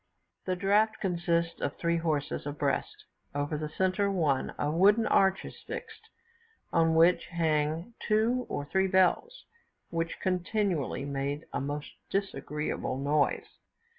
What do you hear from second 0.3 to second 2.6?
The draught consists of three horses